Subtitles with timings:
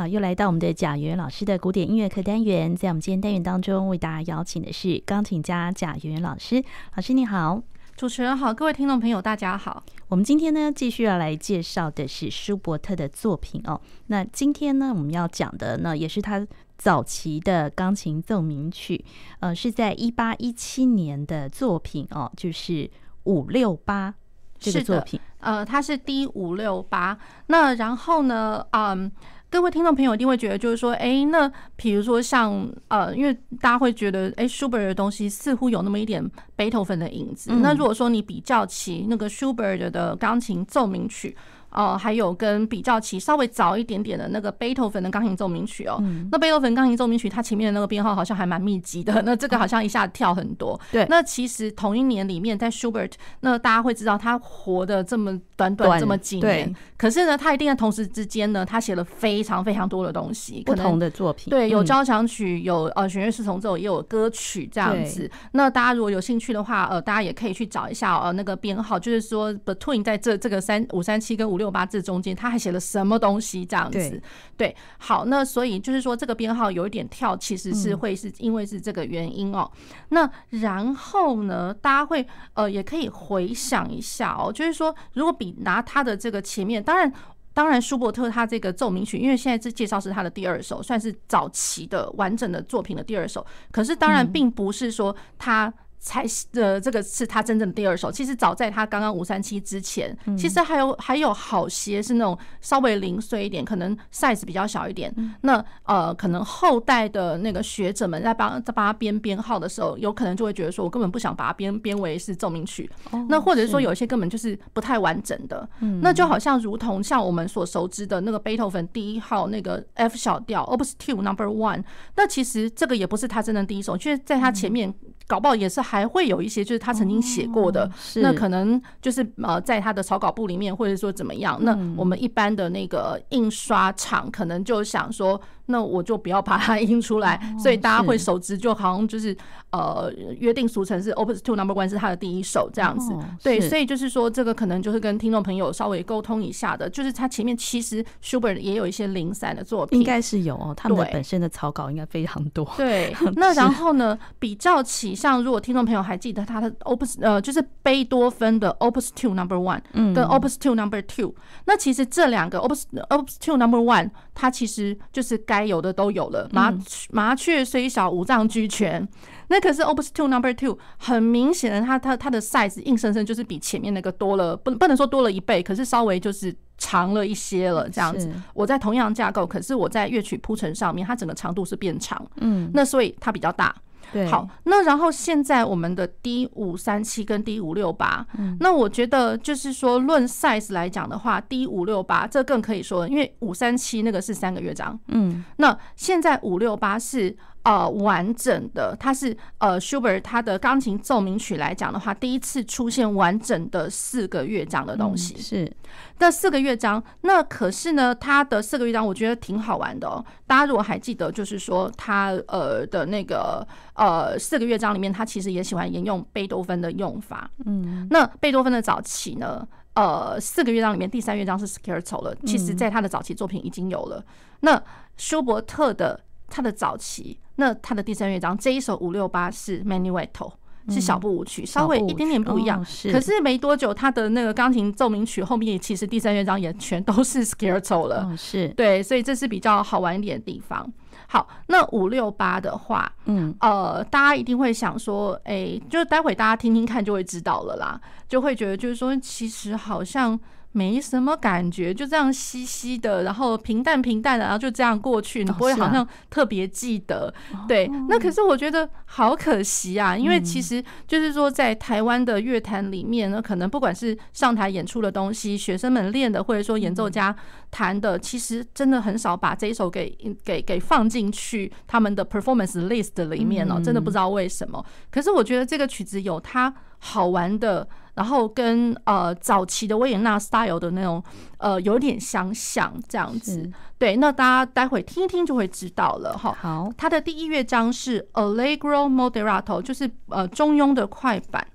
[0.00, 6.64] 好，又来到我们的贾圆老师的古典音乐课单元，在我们今天单元当中，为大家邀请的是钢琴家贾圆老师。
[6.96, 7.62] 老师你好，
[7.98, 9.84] 主持人好，各位听众朋友大家好。
[10.08, 13.78] 我们今天呢，继续要来介绍的是舒伯特的作品哦。
[14.06, 16.46] 那今天呢，我们要讲的呢，也是他
[16.78, 19.04] 早期的钢琴奏鸣曲，
[19.40, 22.90] 呃，是在一八一七年的作品哦，就是
[23.24, 24.14] 五六八
[24.58, 25.20] 这个作品。
[25.40, 27.18] 呃，它是 D 五六八。
[27.48, 29.12] 那然后呢，嗯。
[29.50, 37.50] 各位听众朋友一定会觉得，就是说，哎，那比如说像呃，因为大家会觉得，哎，舒伯特的东西似乎有那么一点贝多芬的影子。
[37.60, 41.36] 那如果说你比较起那个舒伯特的钢琴奏鸣曲。
[41.72, 50.78] 哦，还有跟比较起稍微早一点点的那个贝多芬的钢琴奏鸣曲哦，嗯、那贝多芬钢琴奏鸣曲它前面的那个编号好像还蛮密集的，那这个好像一下跳很多。
[50.90, 61.50] 对，那其实同一年里面在舒伯特，那大家会知道他活的这么短短这么几年，可是呢，他一定在同时之间呢，他写了非常非常多的东西，不同的作品。
[61.50, 65.30] 对，有交响曲，有呃弦乐四重奏，也有歌曲这样子。
[65.52, 73.64] 那大家如果有兴趣的话，呃，大家也可以去找一下呃那个编号，就是说 Between 在这这个三五三七跟五六八字中间，他还写了什么东西？
[73.66, 74.22] 这样子，对，
[74.56, 79.70] 对，好，那所以就是说，这个编号有一点跳，其实是会是因为是这个原因哦。
[80.08, 87.12] 那然后呢，大家会呃，也可以回想一下哦，就是说，如果比拿他的这个前面，当然，
[87.52, 93.46] 当然，舒伯特他这个奏鸣曲，因为现在这介绍是他的第二首，算是早期的完整的作品的第二首。
[93.70, 95.72] 可是，当然，并不是说他。
[96.02, 98.10] 才呃这个是他真正的第二首。
[98.10, 105.14] 其实早在他刚刚五三七之前，其实还有还有好些是那种稍微零碎一点，可能 size 比较小一点。
[105.42, 112.90] 那呃，可能后代的那个学者们在帮在帮他编编号的时候，有可能就会觉得说，我根本不想把它编编为是奏鸣曲。
[113.28, 115.68] 那或者是说，有一些根本就是不太完整的。
[116.00, 121.84] 那就好像如同像我们所熟知的那个贝多芬第一号那个 F 小调 Opus Two Number One，
[122.16, 124.94] 那其实这个也不是他真正第一首，因为在他前面。
[125.30, 135.40] 搞不好也是还会有一些，就是他曾经写过的，那可能就是呃，在他的草稿簿里面，或者说怎么样，那我们一般的那个印刷厂可能就想说。
[135.70, 139.36] 那我就不要把它印出来，所以大家会熟知，就好像就是
[139.70, 152.68] 呃约定俗成是 Opus Two Number One 是他的第一首这样子，对，所以就是说这个可能就是跟听众朋友稍微沟通一下的，就是他前面其实 Schubert 也有一些零散的作品，应该是有哦，他们的本身的草稿应该非常多。
[152.76, 161.34] 对，那 然后呢，比较起像如果听众朋友还记得他的 Opus 呃就是贝多芬的 Opus Two Number One 跟 Opus Two Number Two，
[161.66, 164.10] 那其实这两个 Opus Opus Two Number One
[164.40, 165.60] 它其实就是该。
[165.70, 166.74] 有的都有了，麻
[167.10, 169.06] 麻雀虽小，五脏俱全。
[169.48, 177.88] 那可是 Opus Two Number Two，很明显的，它它它的 size 硬生生就是比前面那个多了，不不能说多了一倍，可是稍微就是长了一些了。
[177.88, 182.20] 这样子，我在同样架构，可是我在乐曲铺陈上面，它整个长度是变长。
[182.38, 183.72] 嗯，那所以它比较大。
[184.12, 188.26] 对，好，那然后现在我们的 D 五三七跟 D 五六八，
[188.60, 197.36] 那我觉得就是说论 size 来讲的话，D 五六八这更可以说，因为五三七那个是三个乐章，嗯，那现在五六八是。
[197.62, 205.36] 呃，完整的，它是呃，Schubert 他的钢琴奏鸣曲来讲的话，第一次出现完整的四个乐章的东西。
[205.36, 205.70] 是，
[206.18, 210.24] 那四个乐章，那可是呢，它的四个乐章我觉得挺好玩的哦。
[210.46, 217.50] 大家如果还记得，就是说他呃的那个呃四个乐章里面，他其实也喜欢沿用贝多芬的用法。
[217.66, 224.24] 嗯，那贝多芬的早期呢，呃，四个乐章里面第三乐章是 Scherzo 了，其实在他的早期作品已经有了。
[224.60, 224.82] 那
[225.18, 226.18] 舒伯特的
[226.50, 227.38] 他的早期。
[227.56, 230.50] 那他的第三乐章这一首五六八是 Menuetto，
[230.88, 232.82] 是小步舞曲，稍微一点点不一样。
[233.12, 238.34] 可是没多久，他的那个钢琴奏鸣曲后面其实第三乐章也全都是 Scherzo 了。
[238.36, 240.90] 是对，所以这是比较好玩一点的地方。
[241.26, 250.40] 好，那五六八的话，嗯，呃，大家一定会想说，哎，就待会大家听听看就会知道了啦，就会觉得就是说，其实好像。
[250.72, 257.32] 没什么感觉，就这样稀稀的，然后平淡平淡的，然后就这样过去，你不会好像特别记得。
[257.66, 267.34] 对，那可是我觉得好可惜啊，因为其实就是说，在台湾的乐坛里面呢，可能不管是上台演出的东西，学生们练的，或者说演奏家
[267.68, 274.84] 弹的，其实真的很少把这一首给给给放进去他们的 performance list 里面哦，真的不知道为什么。
[275.10, 277.88] 可是我觉得这个曲子有它好玩的。
[278.20, 281.24] 然后跟呃早期的维也纳 style 的那种
[281.56, 283.72] 呃有点相像这样子。
[283.96, 286.54] 对，那大家待会听一听就会知道了哈。
[286.60, 291.66] 好，它的第一乐章是 Allegro moderato，就是呃中庸的快板。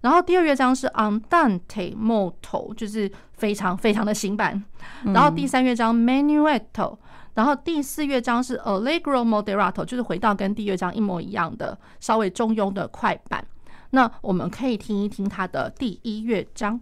[0.00, 4.60] 然后第二乐章是 Andante molto，就是非常非常的新版。
[5.04, 6.98] 然后第三乐章 Manuetto，、
[7.34, 13.46] 然后第四乐章是 Allegro moderato，就是回到跟第二章一模一样的稍微中庸的快板。
[13.94, 16.80] 那我们可以听一听他的第一乐章。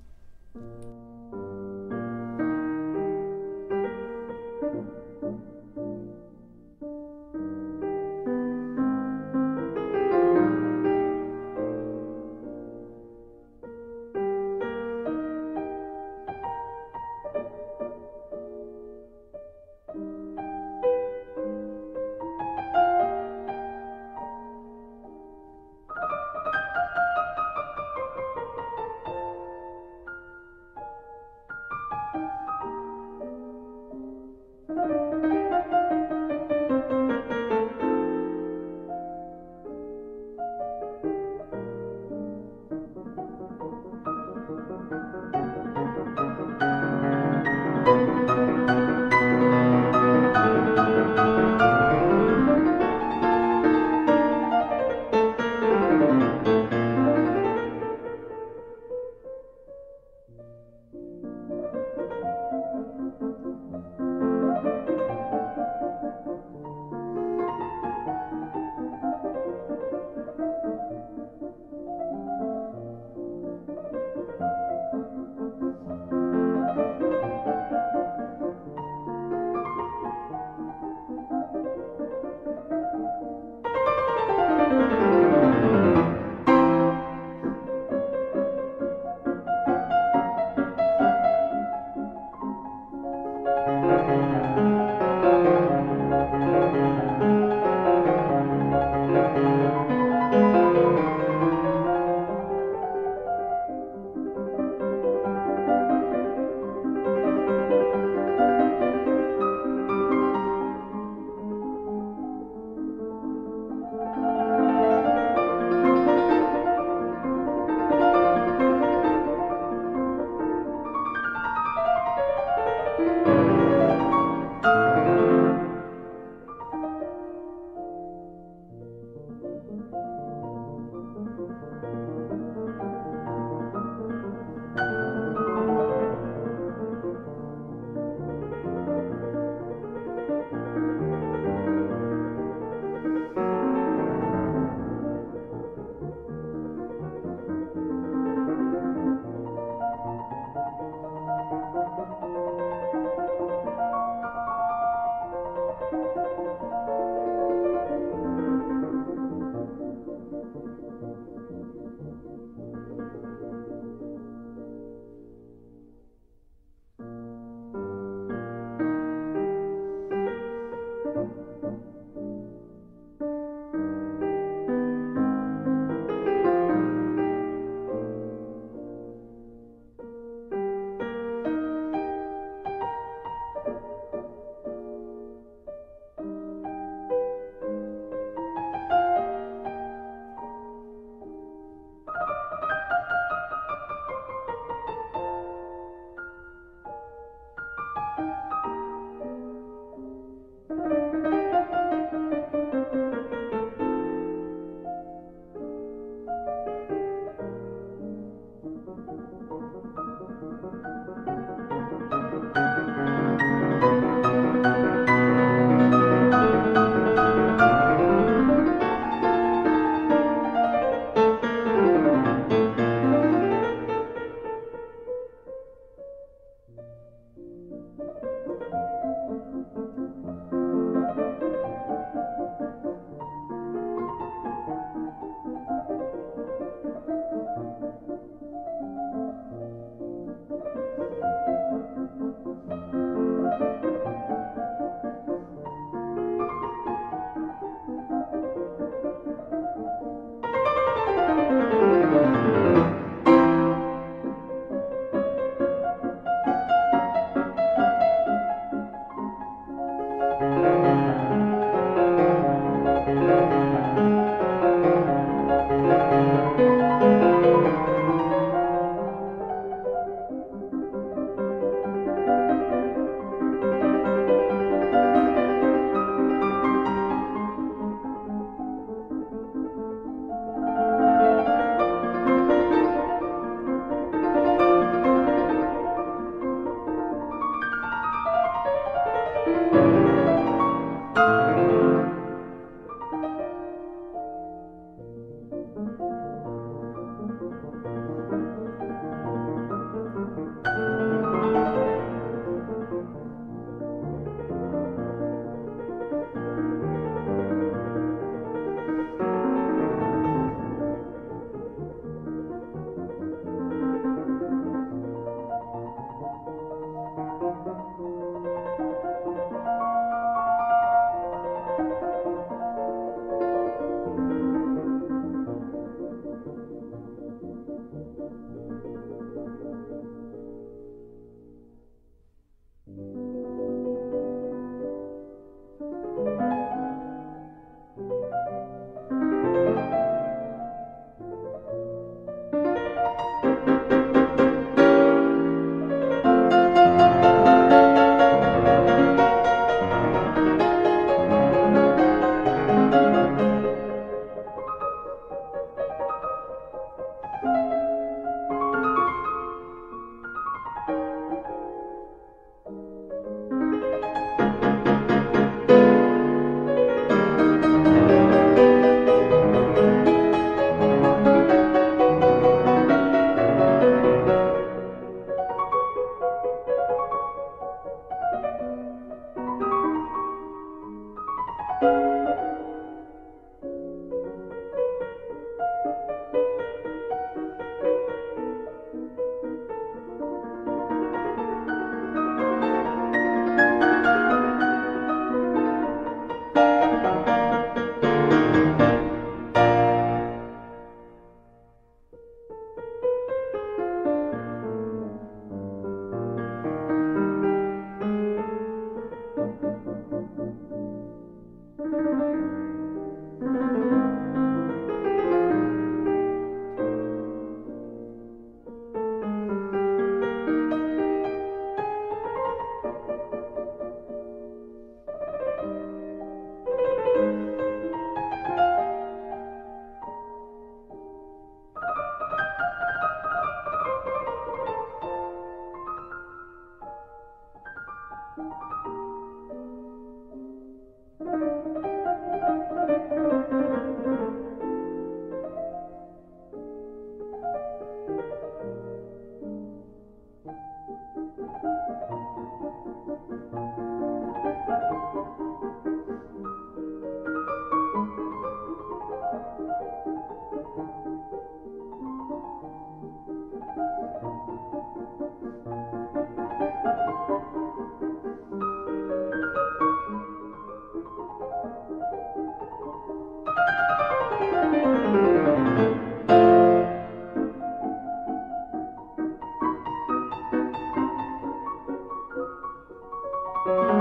[483.77, 484.00] 我们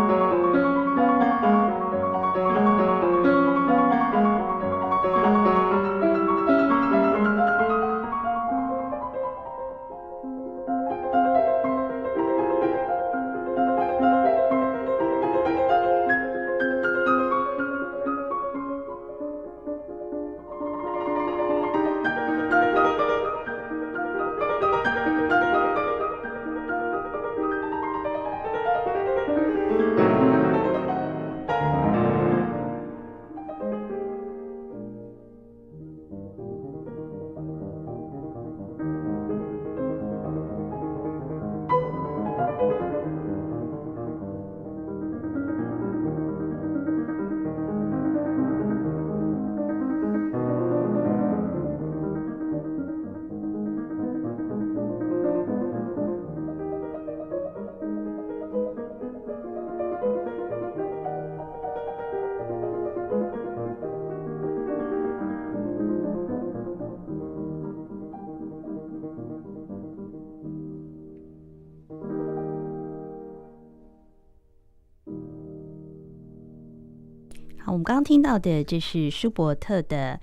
[77.90, 80.20] 刚刚听到的这是舒伯特的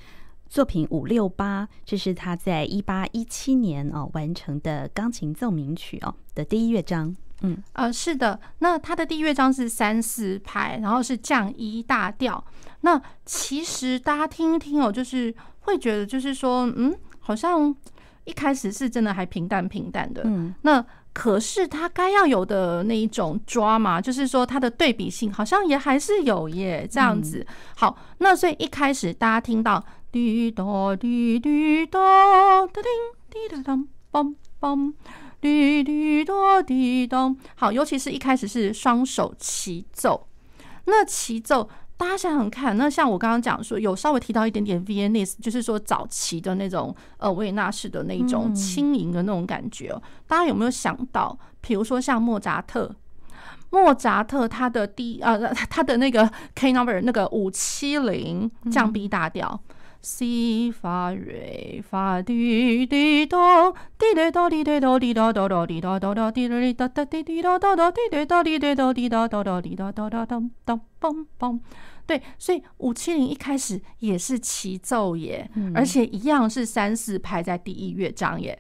[0.49, 7.12] 作品五六八，这是他在一八一七年哦完成的钢琴奏鸣曲哦的第一乐章。
[7.40, 12.44] 嗯，呃，是的，那他的第一乐章是三四拍，然后是降一大调。
[12.82, 17.75] 那其实大家听一听哦，就是会觉得就是说，嗯，好像
[18.26, 20.23] 一开始是真的还平淡平淡的。
[20.25, 20.87] 嗯，那。
[21.18, 27.46] 可是它该要有的那一种 drama，就是说它的对比性好像也还是有耶，这样子。
[27.75, 29.82] 好，那所以一开始大家听到
[30.12, 30.62] 滴答
[30.94, 31.99] 滴滴答
[32.66, 32.92] 哒叮
[33.30, 34.92] 滴答当梆梆
[35.40, 37.35] 滴滴答滴答。
[37.54, 40.28] 好，尤其是一开始是双手齐奏，
[40.85, 41.70] 那齐奏。
[41.99, 49.91] 大家想想看，那像我刚刚讲说，有稍微提到一点点 Viennese，就是说早期的那种呃维也纳式的那种轻盈的那种感觉。
[49.95, 52.95] 嗯、大家有没有想到，比如说像莫扎特，
[53.71, 59.59] 莫扎特他的第呃他的那个 K number 那个五七零降 B 大调。
[60.08, 71.58] 西发瑞发滴滴哆滴滴哆滴滴哆滴哆哆哆滴哆哆哆滴哩哒哒滴滴哆哆哆滴滴哆滴滴哆滴哆哆哆滴哆哆哆当当梆梆，
[72.06, 78.56] 对，所以五七零一开始也是齐奏耶，而且一样是三四拍在第一乐章耶，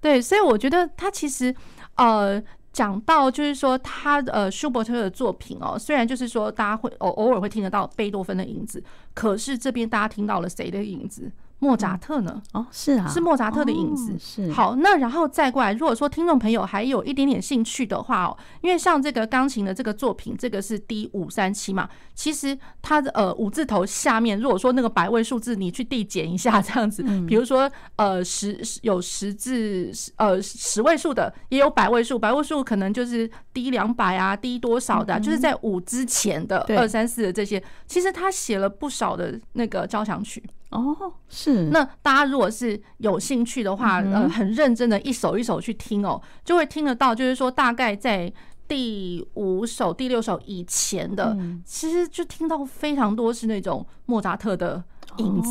[0.00, 1.54] 对，所以我觉得他其实
[1.94, 2.42] 呃。
[2.78, 8.80] 讲到就是说他呃舒伯特的作品哦，虽然就是说大家会偶偶尔会听得到贝多芬的影子，
[9.14, 11.28] 可是这边大家听到了谁的影子？
[11.60, 12.40] 莫扎特呢？
[12.52, 14.12] 哦，是啊，是莫扎特的影子。
[14.12, 40.40] 哦、是好，那然后再过来，如果说听众朋友还有一点点兴趣的话哦，因为像这个钢琴的这个作品，这个是 D 五三七嘛，其实它的呃五字头下面，如果说那个百位数字，你去递减一下这样子，比如说呃十有十字呃十位数的，也有百位数，百位数可能就是 D 两百啊，D 多少的，就是在五之前的二三四的这些，其实他写了不少的那个交响曲。
[40.70, 41.64] 哦，是。
[41.70, 48.32] 那大家如果是有兴趣的话，呃，很认真的一首一首去听哦，就会听得到，就是说大概在
[48.66, 54.84] 第五首、第六首以前的，其实就听到非常多是那种莫扎特的
[55.18, 55.50] 影子。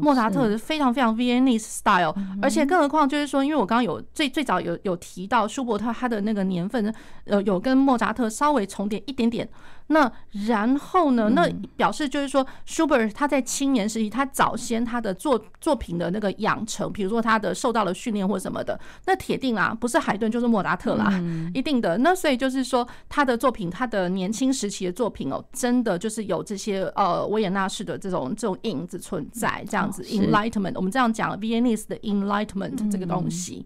[0.00, 9.46] 莫扎特是非常非常 Viennese style，而且更何况就是说，因为我刚刚有最最早有有提到舒伯特他的那个年份，呃，有跟莫扎特稍微重叠一点点。
[9.88, 10.10] 那
[10.46, 11.30] 然后呢？
[11.30, 21.12] 那表示就是说，舒伯特他在青年时期，他早先他的作作品的那个养成，比如说他的受到了训练或什么的，那铁定啊，不是海顿就是莫扎特啦，
[21.52, 21.98] 一定的。
[21.98, 30.02] 那所以就是说，他的作品，他的年轻时期的作品哦，真的就是有这些呃维也纳式的这种这种影子存在，这样子。
[30.04, 33.64] Enlightenment，我们这样讲，Viennese 的 Enlightenment 这个东西。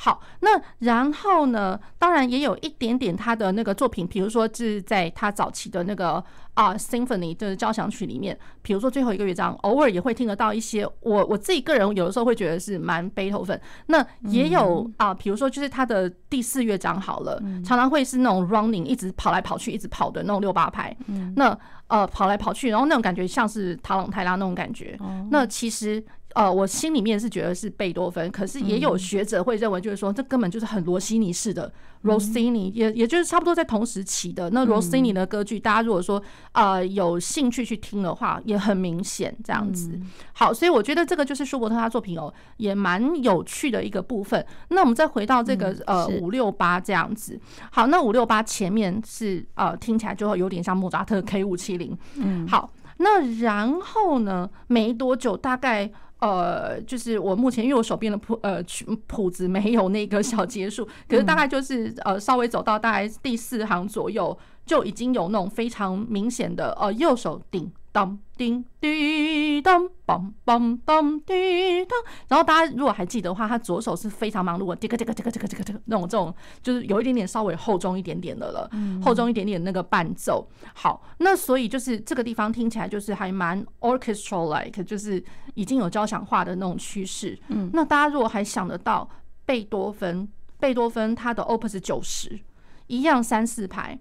[0.00, 1.78] 好，那然后呢？
[1.98, 6.22] 当然也有一点点他的那个作品，比如说是在他早期的那个
[6.54, 13.60] 啊 Symphony 的交响曲里面，比如说最后一个乐章，偶尔也会听得到一些我我自己个人有的时候会觉得是蛮贝多芬。
[13.86, 20.96] 那也有啊，比如说就是他的第四乐章好了，常常会是那种 running 一直跑来跑去，一直跑的那种六八拍。
[21.34, 21.58] 那
[21.88, 24.96] 呃跑来跑去，然后那种感觉像是塔朗泰拉那种感觉。
[25.32, 26.04] 那其实。
[26.34, 31.72] 呃，我心里面是觉得是贝多芬，可是也有学者会认为，就是说这根本就是很罗西尼式的
[32.04, 35.58] Rossini，也也就是差不多在同时期的那 Rossini 的歌剧。
[35.58, 39.98] 大家如果说呃有兴趣去听的话，也很明显这样子。
[40.34, 44.44] 好，所以我觉得这个就是舒伯特他作品哦，也蛮有趣的一个部分。
[44.68, 47.40] 那我们再回到这个呃五六八这样子。
[47.72, 51.96] 好，那五六八前面是呃听起来就会有点像莫扎特 K 五七零。
[52.16, 55.90] 嗯，好，那然后呢，没多久大概。
[56.20, 67.70] 呃，就是我目前因为我手边的谱呃曲谱子没有那个小结束，可是大概就是呃稍微走到大概第四行左右，就已经有那种非常明显的呃右手顶。
[67.90, 71.98] 当叮滴当梆梆当滴当，
[72.28, 78.70] 然后大家如果还记得的话，他左手是非常忙碌的，这个这个这个这个这个这个那种这种，就是有一点点稍微厚重一点点的了，
[79.02, 80.46] 厚重一点点那个伴奏。
[80.74, 85.22] 好，那所以就是这个地方听起来就是还蛮 orchestral like，就是
[85.54, 87.38] 已经有交响化的那种趋势。
[87.48, 89.08] 嗯，那大家如果还想得到
[89.44, 90.28] 贝多芬，
[90.60, 92.38] 贝多芬他的 Opus 九十
[92.86, 93.98] 一样三四排。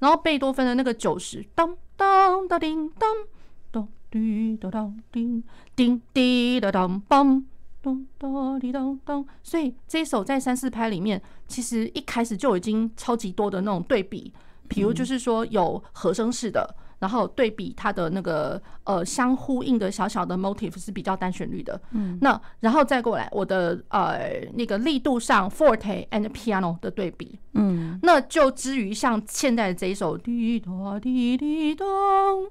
[0.00, 3.10] 然后贝多芬的那个九十，当当当叮当，
[3.70, 5.44] 咚滴当当叮
[5.76, 7.44] 叮滴当当梆，
[7.82, 9.22] 咚当滴当当。
[9.42, 14.32] 所以这首在三四拍里面，其实一开始就已经超级多的那种对比，
[14.66, 16.74] 比如就是说有和声式的。
[17.00, 31.86] 然后对比它的那个呃相呼应的小小的 motif 是比较单旋律的，嗯，那然后再过来我的呃那个力度上 forte and piano 的对比，嗯，那就至于像现在的这一首滴答滴滴咚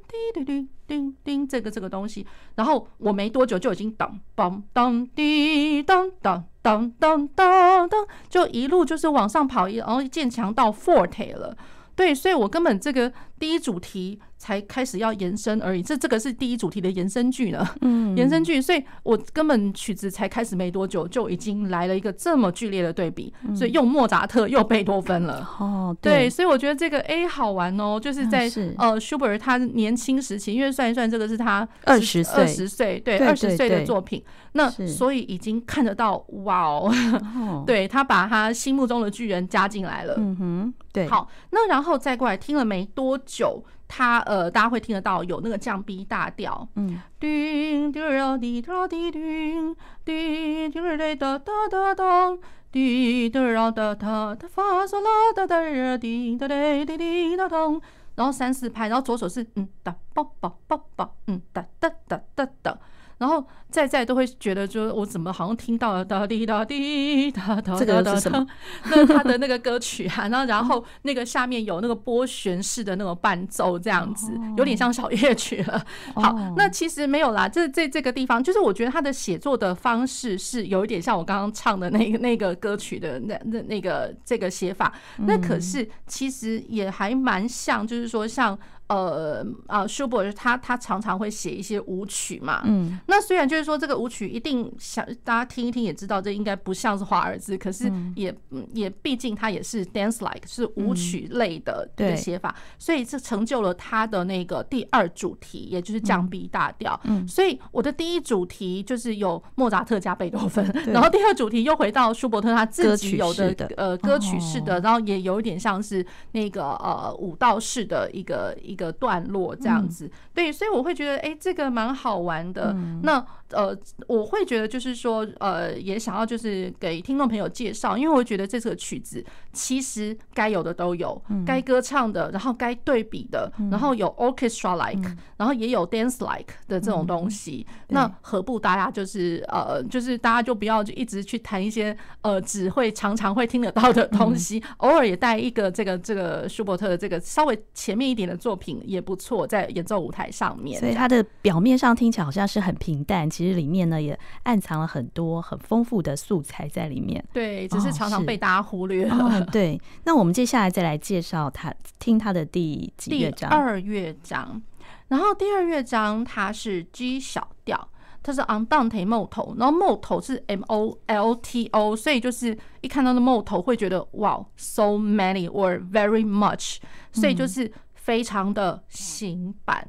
[0.07, 11.55] 滴滴滴叮叮这个这个东西，然后我没多久就已经当当当滴当当当当当当，就一路就是往上跑，然后渐强到 forte 了，
[11.95, 14.19] 对，所以我根本这个第一主题。
[14.39, 34.23] 才开始要延伸而已，这这个是第一主题的延伸剧呢，嗯，延伸剧，所以我根本曲子才开始没多久，就已经来了一个这么剧烈的对比，所以又莫扎特又贝多芬了，哦，对，所以我觉得这个 A 好玩哦，就是在呃舒伯尔他年轻时期，因为算一算这个是他二十岁，二十岁，对，二十岁的作品，
[34.53, 36.93] 那所以已经看得到哇哦，
[37.67, 43.61] 对，他把他心目中的巨人加进来了，嗯哼，对，好，那然后再过来听了没多久。
[43.89, 49.75] 他呃，大家会听得到有那个降 B 大调，嗯，叮叮儿滴答滴叮，
[50.05, 52.37] 叮叮儿滴哒哒哒哒，
[52.71, 57.81] 滴哒哒哒哒哒发嗦啦哒哒儿滴哒哒滴滴哒咚，
[58.15, 62.77] 然后三四拍，然后左手是嗯哒啵啵啵啵，嗯哒哒哒哒哒。
[63.17, 68.47] 然后在在都会觉得，就是我怎么好像听到了哒滴哒滴哒哒哒哒，
[68.89, 75.83] 那他的那个歌曲啊，然后然后那个下面有那个拨弦式的那种伴奏，这样子有点像小夜曲了。
[76.15, 88.57] 好，那其实没有啦，这这这个地方就是我觉得他的写作的方式是有一点像我刚刚唱的那个那个歌曲的那那那个这个写法，那可是其实也还蛮像，就是说像。
[88.89, 106.99] 呃啊，舒伯特他他常常会写一些舞曲嘛，嗯，那虽然就是说这个舞曲一定想大家听一听也知道这应该不像是华尔兹，可是也、嗯、也毕竟它也是 dance like 是舞曲类的的写法，嗯、所以这成就了他的那个第二主题，也就是降 B 大调。
[107.03, 118.79] 嗯，所以我的第一主题就是有莫扎特加贝多芬，然后第二主题又回到舒伯特他自己有的呃歌曲式的，然后也有一点像是那个呃舞蹈式的一个一个。
[118.79, 122.73] 个段落这样子，对，所以我会觉得，哎，这个蛮好玩的。
[123.03, 129.21] 那呃，我会觉得就是说，呃，也想要就是给听众朋友介绍，因为我觉得这首曲子
[129.51, 137.67] 其实该有的都有，该歌唱的，然后该对比的，然后有 orchestra like，然后也有 dance like 的这种东西。
[137.89, 148.69] 那何不大家就是呃，就是大家就不要就一直去弹一些呃只会常常会听得到的东西，偶尔也带一个这个这个舒伯特的这个稍微前面一点的作品。
[148.85, 157.23] 也不错，在演奏舞台上面，所以它的表面上听起来好像是很平淡，其实里面呢也暗藏了很多很丰富的素材在里面。
[157.33, 159.15] 对，只是常常被大家忽略了。
[159.15, 163.49] 哦哦、对，那我们接下来再来介绍他，听他的第几乐章？
[163.49, 164.61] 第二乐章。
[165.07, 167.89] 然后第二乐章它是 G 小调。
[168.21, 176.25] 它是 on Dante molto，然后 molto 是 M O L T O，所以就是一看到那 molto 会觉得哇，so many or very
[176.29, 176.79] much，
[177.13, 179.87] 所以就是非常的行板，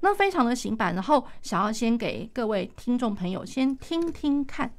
[0.00, 4.70] 那非常的行板，然后想要先给各位听众朋友先听听看。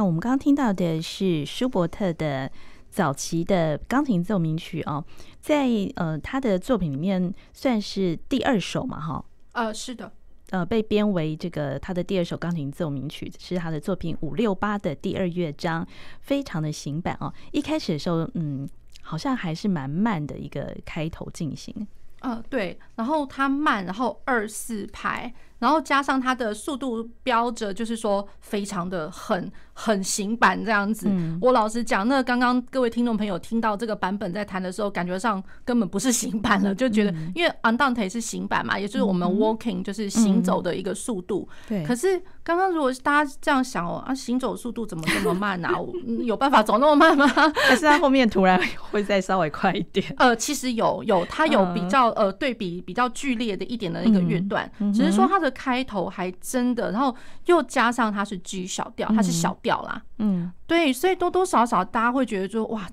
[0.00, 2.50] 好，我们刚刚听到的是舒伯特的
[2.88, 5.04] 早期的钢琴奏鸣曲哦，
[5.42, 10.10] 在呃他的作品里面算是第二首嘛，哈，呃，是的，
[10.52, 15.86] 呃，被编为这个他的第二首钢琴奏鸣曲，是他的作品五六八的第二乐章，
[16.22, 17.30] 非常的行板哦。
[17.52, 18.66] 一开始的时候，嗯，
[19.02, 21.86] 好像还是蛮慢的一个开头进行，
[22.20, 25.30] 呃，对，然后它慢，然后二四拍。
[25.60, 31.06] 然后加上它的速度标着，就是说非常的很很行板这样子。
[31.08, 41.48] 嗯、我老实讲，那刚刚各位听众朋友听到这个版本在弹的时候，感觉上根本不是行板了，就觉得因为 andante 是行板嘛，也就是我们 walking 就是行走的一个速度。
[41.68, 41.84] 对。
[41.84, 45.70] 可是刚刚如果大家这样想哦，啊，行走速度怎么这么慢啊？
[46.24, 47.26] 有办法走那么慢吗？
[47.68, 48.58] 还是它后面突然
[48.90, 50.06] 会再稍微快一点？
[50.16, 55.49] 呃，其实有有，它有比较呃对比比较剧烈的一点的那个乐段，只是说它的。
[55.50, 57.14] 开头还真的，然后
[57.46, 62.88] 又加上它是 G 小调，它是小调啦，嗯，对，所以多多少少大家会觉得说，哇，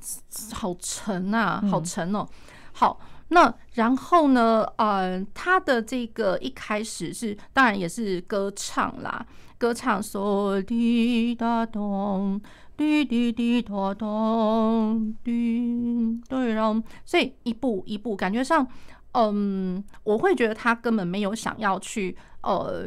[0.54, 2.26] 好沉啊，好沉哦。
[2.74, 9.26] 好，那然后呢，呃，他的这个一开始是当然也是歌唱啦，
[9.58, 12.40] 歌唱嗦滴答咚，
[12.76, 18.68] 滴滴滴答咚，滴对，然后所以一步一步感觉上。
[19.14, 22.86] 嗯，我会觉得他根本没有想要去，呃，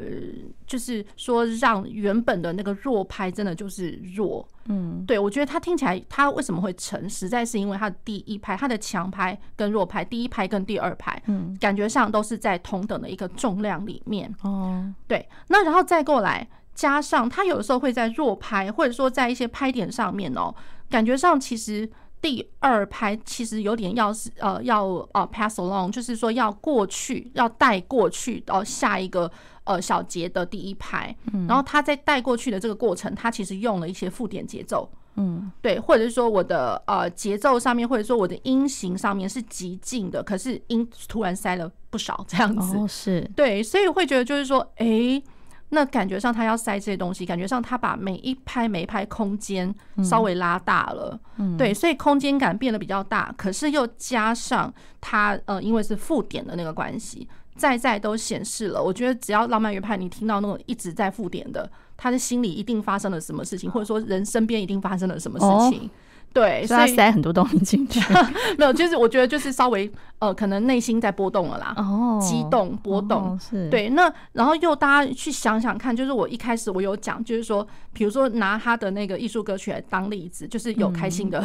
[0.67, 20.55] 就是说让原本的那个弱拍真的就是弱，嗯，对，我觉得他听起来他为什么会沉，实在是因为他的第一拍，他的强拍跟弱拍，第一拍跟第二拍，嗯，感觉上都是在同等的一个重量里面，哦，对，那然后再过来加上他有的时候会在弱拍，或者说在一些拍点上面哦，
[20.89, 21.91] 感觉上其实。
[22.21, 29.31] 第二拍其实有点要是呃要呃 pass along，就是说要过去，要带过去到下一个
[29.65, 31.17] 呃小节的第一拍，
[31.49, 43.31] 然后他在带过去的这个过程，他其实用了一些附点节奏，嗯，对，或者是说我的呃节奏上面，或者说我的音型上面是极近的，可是音突然塞了不少这样子，哦，是。
[43.35, 45.23] 对，所以会觉得就是说，诶。
[45.71, 53.33] 那感觉上他要塞这些东西，感觉上他把每一拍每一拍空间稍微拉大了，嗯，对，所以空间感变得比较大。
[53.37, 58.83] 可是又加上他呃，因为是附点的那个关系，在在都显示了。
[58.83, 65.89] 我觉得只要浪漫乐派，你听到那种一直在附点的，他的心里一定发生了什么事情，或者说人身边一定发生了什么事情。
[66.33, 68.01] 对，所以他塞很多东西进去，
[68.57, 73.89] 没有，就是我觉得就是稍微呃，可能内心在波动了啦，哦，激动波动，是对。
[73.91, 81.43] 那然后又大家去想想看，就是我一开始我有讲，就是说，比如说拿他的那个艺术歌曲来当例子，就是有开心的，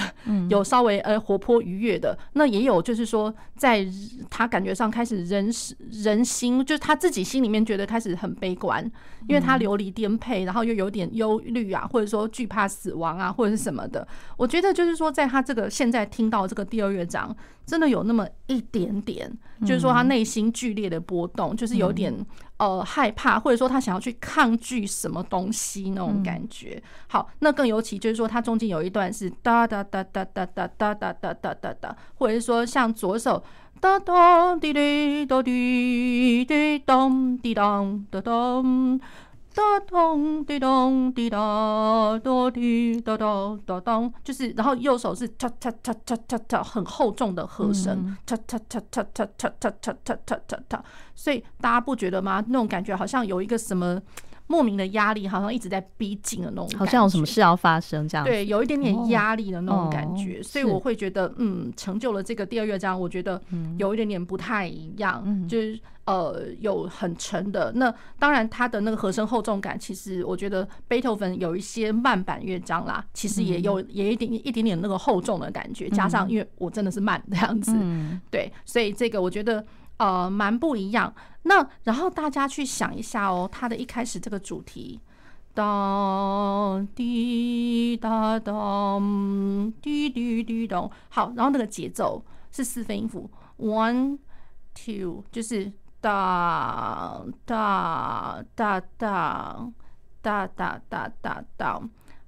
[0.49, 3.87] 有稍微呃活泼愉悦的，那也有就是说，在
[4.29, 5.49] 他感觉上开始人
[5.89, 8.83] 人心，就是他自己心里面觉得开始很悲观，
[9.29, 14.65] 因为他流离颠沛，然后又有点忧虑啊，或者说惧怕死亡啊，或者是什么的，我觉得。
[14.75, 17.33] 就是说，在他这个现在听到这个第二乐章，
[17.65, 22.13] 真的有那么一点点，就是说他内心剧烈的波动，就是有点
[22.57, 26.81] 呃害怕，或者说他想要去抗拒什么东西那种感觉。
[27.07, 33.43] 好，那更尤其就是说，他中间有一段是哒哒哒哒哒哒哒哒哒哒哒哒，或者是说像左手
[33.79, 38.99] 哒咚滴滴咚滴滴咚滴咚哒咚。
[39.55, 50.79] 哒咚滴咚滴哒哆滴哒哒哒咚，就是然后右手是嚓嚓嚓嚓嚓嚓很厚重的和声，嚓嚓嚓嚓嚓嚓嚓嚓嚓嚓嚓嚓，
[51.15, 52.43] 所以大家不觉得吗？
[52.47, 54.01] 那种感觉好像有一个什么。
[54.47, 58.25] 莫名的压力，好像一直在逼近的那种，好像有什么事要发生这样。
[58.25, 63.41] 对，有一点点压力的那种感觉，所以我会觉得，嗯，成就了这个第二乐章，我觉得
[63.77, 67.71] 有一点点不太一样，就是呃，有很沉的。
[67.73, 77.75] 那当然，它的那个和声厚重感，其实我觉得贝多芬有一些慢板乐章啦，其实也有也一点一点点那个厚重的感觉，加上因为我真的是慢这样子，
[78.29, 79.65] 对，所以这个我觉得。
[79.97, 81.13] 呃，蛮不一样。
[81.43, 84.99] 那然后大家去想一下哦，它的一开始这个主题，
[85.53, 94.17] 当滴答当滴滴滴咚，好，然后那个节奏是四分音符，one
[94.73, 99.71] two，就是哒哒哒哒
[100.21, 101.81] 哒哒哒哒哒。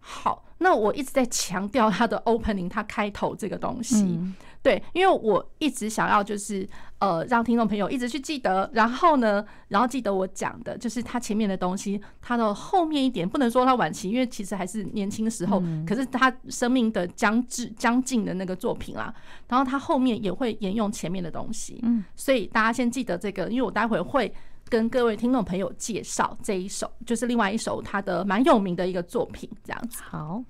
[0.09, 4.03] 好，那我一直在强调它的 opening，它开头这个东西。
[4.03, 4.33] 嗯。
[4.63, 6.67] 对，因为我一直想要就是
[6.99, 19.13] 呃，让听众朋友一直去记得，然后呢，然后记得我讲的就是他前面的东西，他的后面一点不能说他晚期，因为其实还是年轻时候，可是他生命的将至将近的那个作品啦，
[19.47, 24.33] 然后他后面也会沿用前面的东西，嗯，所以大家先记得这个，因为我待会会
[24.69, 30.01] 跟各位听众朋友介绍这一首，就是另外一首他的蛮有名的一个作品，这样子。
[30.03, 30.43] 好。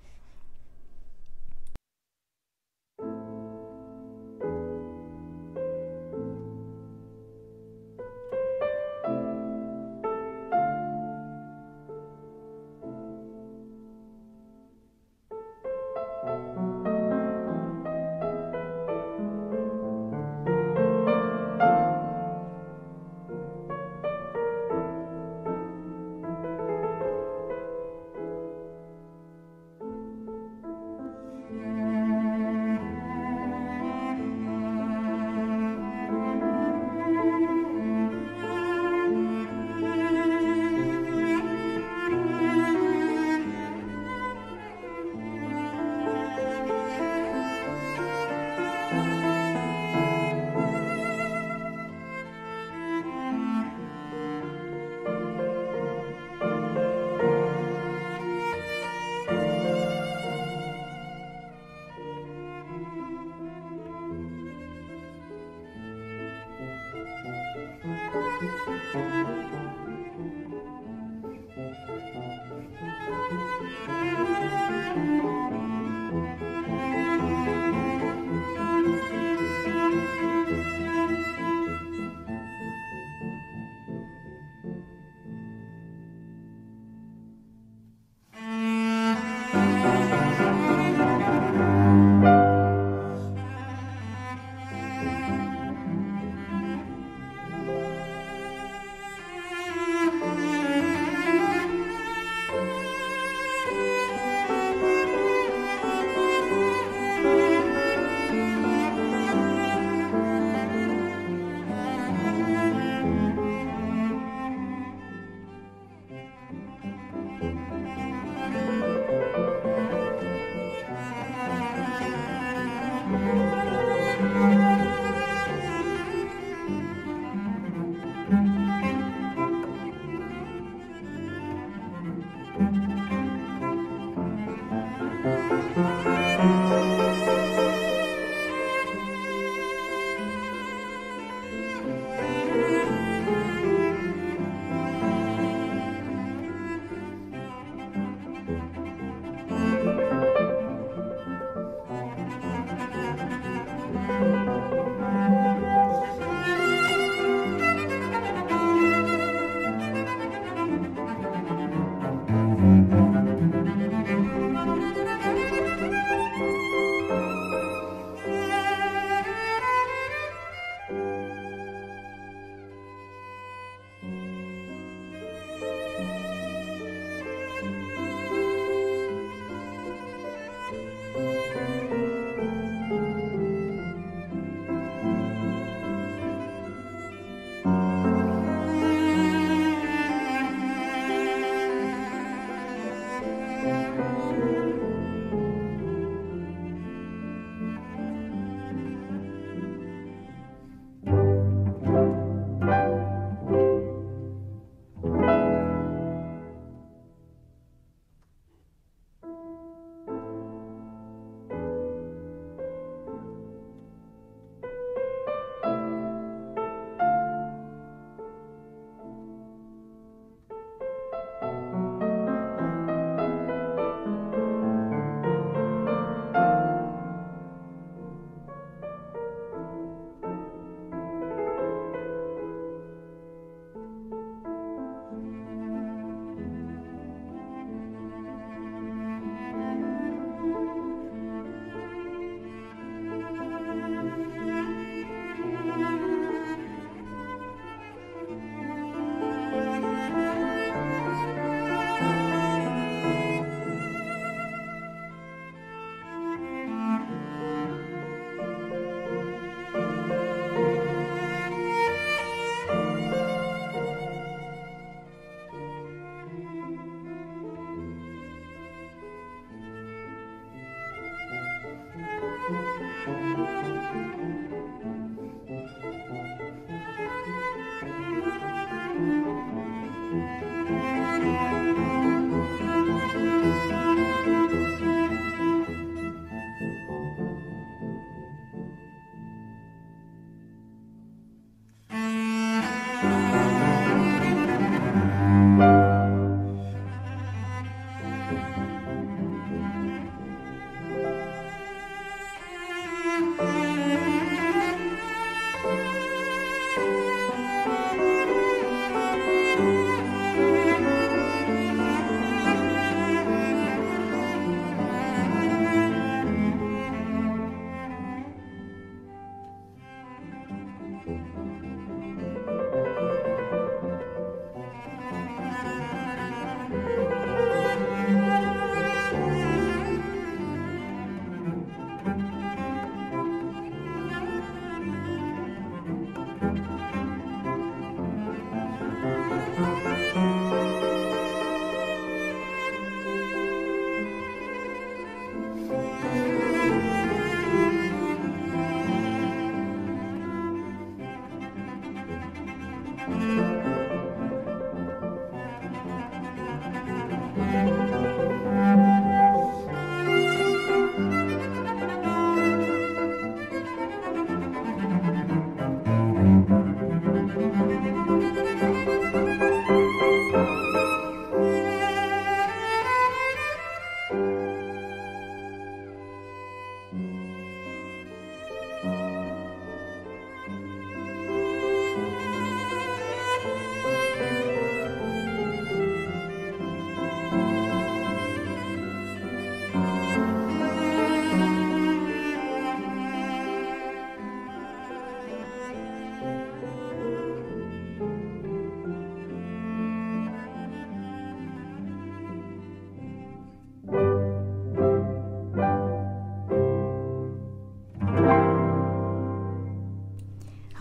[273.08, 274.57] Música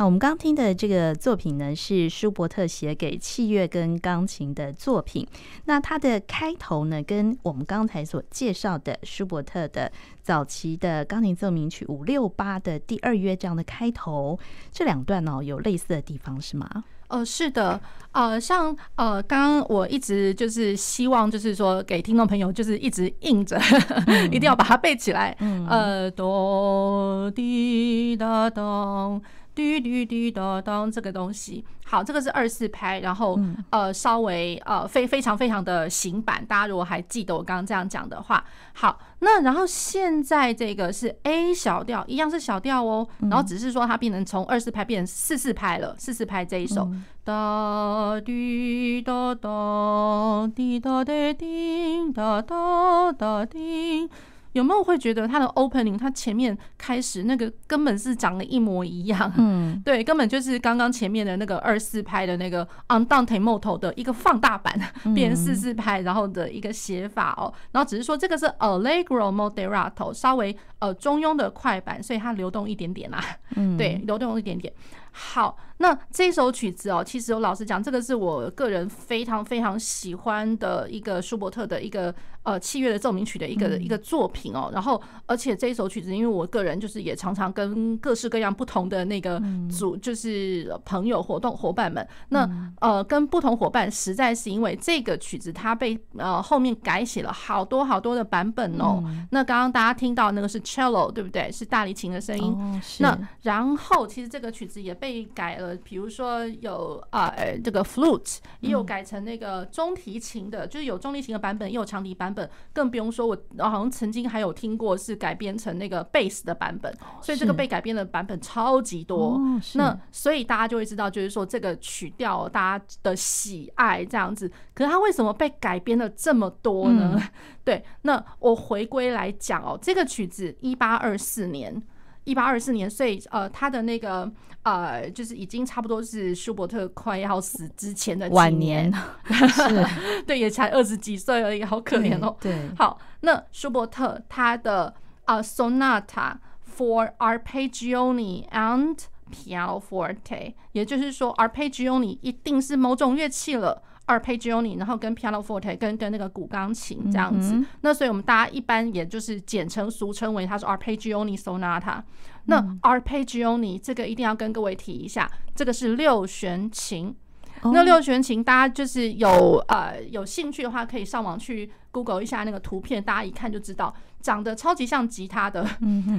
[0.07, 5.27] 好，我们刚听的这个作品呢，是舒伯特写给器乐跟钢琴的作品。
[5.65, 9.91] 那它的开头呢，跟我们刚才所介绍的舒伯特的
[10.23, 14.39] 早期的钢琴奏鸣曲五六八的第二乐章的开头，
[14.71, 16.85] 这两段哦，有类似的地方是吗？
[17.09, 17.81] 呃，是的，
[18.13, 23.59] 呃，像呃，刚刚我一直就是希望，就是说给听众朋友，就是一直硬着，
[24.07, 25.37] 嗯、一定要把它背起来。
[25.41, 29.21] 嗯、呃，哆滴哒咚。
[29.57, 31.65] 滴滴滴答当，这个东西。
[31.87, 33.41] 好，这个是二四拍，然后
[33.71, 38.45] 呃稍微呃非非常非常的行版，大家如果还记得我刚刚这样讲的话，
[38.75, 46.91] 好，那然后现在这个是 A 小调，一样是小调哦，然后只是说它变成从二四拍变成四四拍了，四四拍这一首
[47.25, 54.11] 哒滴哒哒滴答的叮哒哒哒叮。
[54.57, 59.31] 有没有会觉得它的 opening，它前面开始那个根本是长得一模一样？
[59.37, 64.75] 嗯，对，根本就是刚刚前面的那个二四拍的那个 andante molto 的一个放大版，
[65.15, 67.53] 变成四四拍，然后的一个写法哦。
[67.73, 73.23] 然后只是说这个是 allegro moderato，稍微呃中庸的快板，所以它流动一点点啦。
[73.57, 74.73] 嗯，对，流动一点点。
[75.13, 84.71] 好，那这首曲子哦，其实我老实讲，这个是我个人非常非常喜欢的一个舒伯特的一个呃器乐的奏鸣曲的一个一个作品哦。
[84.73, 99.03] 然后，而且这一首曲子，因为我个人就是也常常跟各式各样不同的那个组，就是朋友活动伙伴们，那呃跟不同伙伴，实在是因为这个曲子它被呃后面改写了好多好多的版本哦。
[99.31, 101.51] 那刚刚大家听到那个是 cello 对不对？
[101.51, 102.81] 是大提琴的声音。
[102.99, 119.41] 那然后其实这个曲子也被被改了，比如说有啊、呃，这个 flute 也有改成那个中提琴的，就是有中提琴的版本，也有长笛版本，更不用说我好像曾经还有听过是改编成那个 bass 的版本，所以这个被改编的版本超级多。
[119.75, 127.21] 那所以大家就会知道，就是说这个曲调大家的喜爱这样子，可是它为什么被改编了这么多呢？
[127.65, 131.83] 对，那我回归来讲哦，这个曲子一八二四年。
[132.27, 134.31] 一八二四年，所以呃，他的那个
[134.63, 138.93] 呃，就是已经差不多是舒伯特快要死之前的晚年，
[139.25, 139.87] 是，
[140.27, 142.37] 对，也才二十几岁而已，好可怜哦。
[142.41, 144.93] 对，好，那舒伯特他的
[145.27, 146.35] 呃 Sonata
[146.77, 148.99] for Arpeggione and
[149.33, 153.83] Pianoforte，也就是说 Arpeggione 一定是某种乐器了。
[154.07, 162.03] Arpeggione，然后跟 pianoforte 跟跟那个古钢琴这样子，嗯、那所以我们大家一般也就是简称俗称为它是 Arpeggioni Sonata。
[162.45, 167.15] 那 Arpeggioni 这个一定要跟各位提一下，这个是六弦琴。
[167.63, 173.93] 那六弦琴大家就是有呃有兴趣的话，可以上网去 Google 一下那个图片，大家一看就知道。
[174.27, 175.65] 长得超级像吉他的，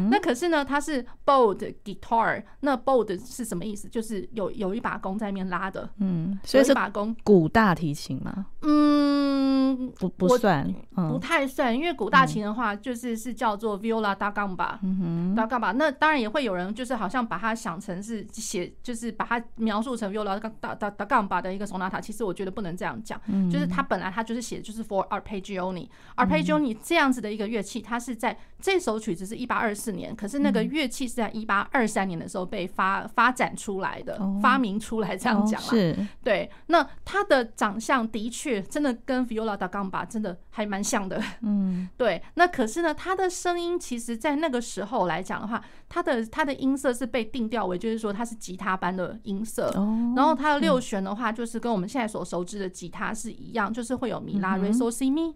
[0.10, 2.41] 那可是呢，它是 bowed guitar。
[2.62, 3.89] 那 bowed 是什么意思？
[3.89, 8.45] 就是有有一把弓在那边拉的，嗯，所以是把弓古大提琴吗？
[8.62, 15.74] 嗯，不不算，不太算，因为古大琴的话，就是是叫做 viola da gamba，嗯哼，da gamba。
[15.74, 21.99] 那当然也会有人就是好像把它想成是写，就是把它描述成 viola da da da gamba 的一个 sonata。
[21.99, 23.20] 其实我觉得不能这样讲，
[23.51, 27.97] 就是它本来它就是写就是 for arpeggione，arpeggione 这样子的一个乐器，它。
[27.98, 35.68] 它是在这首曲子是一八二四年，可是那个乐器是在一八二三年的时候被发发展出来的，发明出来这样讲啦。
[35.68, 36.48] 是，对。
[36.68, 41.20] 那他的长相的确真的跟 Viola da Gamba 真的还蛮像的。
[41.41, 42.22] 嗯， 对。
[42.36, 49.72] 那可是呢，他的声音其实在那个时候来讲的话，他的他的音色是被定调为就是说它是吉他般的音色。
[50.16, 55.34] 然后它的六弦的话，就是跟我们现在所熟知的吉他是一样，就是会有米拉、瑞、嗦、西、咪。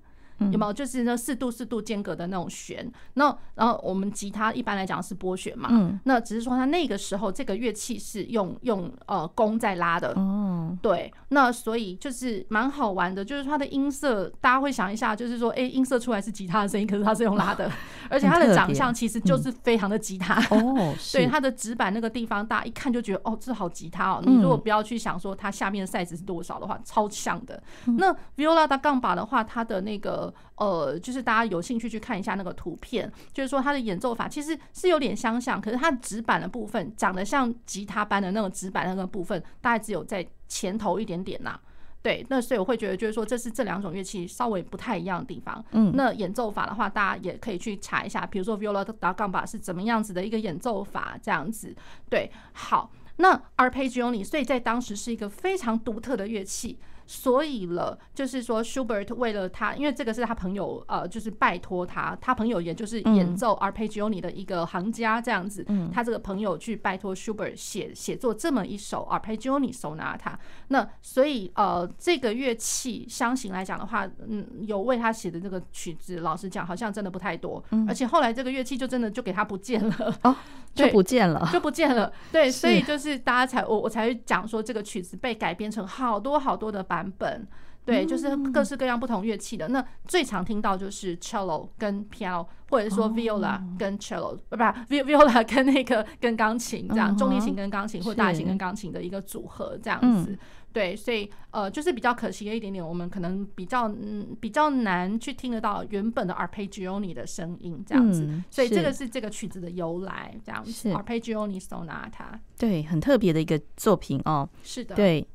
[0.52, 2.89] 有没有就是那四度四度间隔的那种弦？
[3.14, 17.70] 那然后我们吉他一般来讲是拨弦嘛，嗯，那只是说它那个时候这个乐器是用用呃弓在拉的，哦，对，那所以就是蛮好玩的，就是它的音色，大家会想一下，就是说，哎，音色出来是吉他的声音，可是它是用拉的，
[18.10, 24.22] 而且它的长相其实就是非常的吉他哦， 对，它的指板那个地方，大家一看就觉得哦，这好吉他哦。
[24.26, 27.62] 你如果不要去想说它下面的 size 是多少的话，超像的。
[27.98, 41.59] 那 Viola da Gamba 的话，它的那个呃，就是大家有兴趣去看一下那个图片，就是说它的演奏法其实是有点相像，可是它指板的部分长得像吉他般的那种指板那个部分，大概只有在前头一点点呐。
[42.03, 45.63] 对，那所以我会觉得就是说这是这两种乐器稍微不太一样的地方。
[45.71, 51.75] 嗯，那演奏法的话，大家也可以去查一下，比如说 Viola da Gamba 是怎么样子的一个演奏法，这样子。
[52.09, 52.91] 对，好。
[53.17, 56.79] 那 arpeggione 所以在当时是一个非常独特的乐器。
[57.12, 70.36] 所以了，就是说，Schubert 为了他，因为这个是他朋友，呃，就是拜托他，他朋友也就是演奏 Arpeggione 的一个行家这样子，嗯、他这个朋友去拜托 Schubert 写写作这么一首 Arpeggione Sonata。
[70.70, 77.62] 那所以，呃，这个乐器箱型来讲的话，嗯，有为他写的这个曲子，老实讲，好像真的不太多。
[77.72, 80.34] 嗯、而且后来这个乐器就真的就给他不见了，哦，
[80.74, 82.09] 就不见了，就不见了。
[82.32, 87.01] 对，所以就是大家才我我才会讲说，这个曲子被改编成好多好多的版。
[87.02, 87.47] 版本
[87.84, 89.68] 对，就是各式各样不同乐器的。
[89.70, 100.38] 那最常听到就是 cello 跟 piano，或者是说 viola 跟 cello，不不，viola 跟那个跟钢琴这样，中提琴跟钢琴或大提琴跟钢琴的一个组合这样子。
[100.72, 108.30] 对，所以呃，就是比较可惜的一点点，我们可能比较嗯比较难去听得到原本的 arpeggioni 的声音这样子。
[108.52, 110.93] 所以这个是这个曲子的由来这样子。
[110.93, 114.47] ，arpeggioni sonata，对，很特别的一个作品哦。
[114.62, 115.28] 是的，对。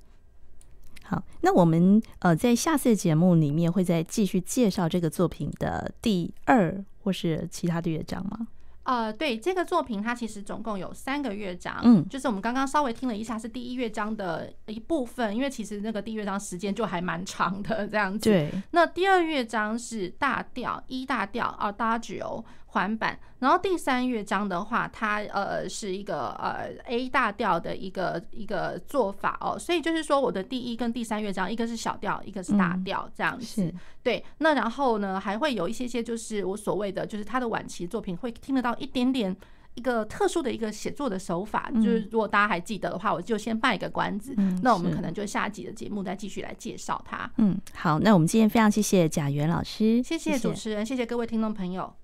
[1.09, 8.49] 好，那我们呃在下次节目里面会再继续介绍这个作品的第二或是其他的乐章吗？
[8.83, 18.31] 呃，对，这个作品它其实总共有三个乐章，嗯，就是我们刚刚稍微听了一下是第一乐章的一部分，因为其实那个第一乐章时间就还蛮长的这样子。
[18.31, 22.45] 对，那第二乐章是大调一大调 Adagio。
[22.67, 33.65] 环版，然后第三乐章的话，它呃是一个呃 A 大调的一个一个做法哦，所以就是说我的第一跟第三乐章，一个是小调，一个是大调这样子。
[33.65, 39.35] 嗯、对，那然后呢还会有一些些，就是我所谓的，就是他的晚期作品会听得到一点点
[39.75, 47.31] 一个特殊的一个写作的手法，嗯、就是如果大家还记得的话，我就先卖一个关子，嗯、那我们可能就下集的节目再继续来介绍它。
[47.39, 50.39] 嗯，好，那我们今天非常谢谢贾元老师，谢谢。
[50.39, 51.95] 主持人，谢谢各位听众朋友。